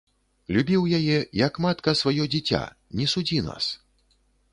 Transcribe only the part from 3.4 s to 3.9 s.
нас.